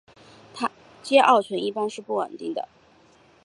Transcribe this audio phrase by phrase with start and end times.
[1.03, 2.67] 偕二醇一般是不稳定的。